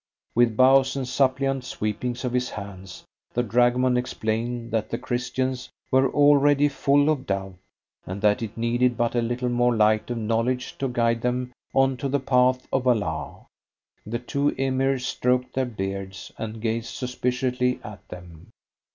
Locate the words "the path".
12.09-12.67